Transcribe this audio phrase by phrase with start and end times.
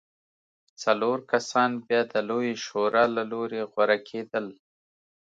[0.83, 4.45] څلور کسان بیا د لویې شورا له لارې غوره کېدل